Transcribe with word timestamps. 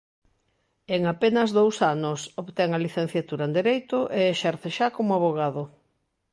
En 0.95 1.01
apenas 1.13 1.49
dous 1.59 1.77
anos, 1.93 2.19
obtén 2.41 2.69
a 2.71 2.81
licenciatura 2.85 3.43
en 3.47 3.53
Dereito 3.59 3.99
e 4.19 4.21
exerce 4.25 4.69
xa 4.77 4.87
como 4.97 5.11
avogado. 5.17 5.63